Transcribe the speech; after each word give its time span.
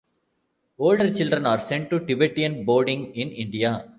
Older 0.79 1.13
children 1.13 1.45
are 1.45 1.59
sent 1.59 1.91
to 1.91 1.99
Tibetan 2.03 2.65
boarding 2.65 3.13
in 3.13 3.29
India. 3.29 3.85